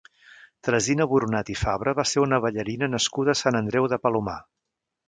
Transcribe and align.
Tresina 0.67 1.07
Boronat 1.11 1.51
i 1.55 1.57
Fabra 1.65 1.95
va 2.01 2.07
ser 2.13 2.25
una 2.27 2.41
ballarina 2.47 2.91
nascuda 2.95 3.37
a 3.37 3.41
Sant 3.45 3.61
Andreu 3.63 3.93
de 3.95 4.03
Palomar. 4.07 4.41